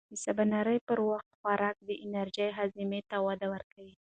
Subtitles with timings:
[0.11, 3.95] د سباناري پر وخت خوراک د انرژۍ هضم ته وده ورکوي.